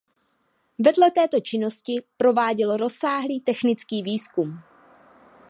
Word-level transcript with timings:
Vedle 0.79 1.11
této 1.11 1.39
činnost 1.39 1.83
prováděl 2.17 2.77
rozsáhlý 2.77 3.39
technický 3.39 4.03
výzkum. 4.03 4.59